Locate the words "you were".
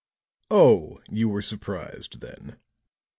1.09-1.43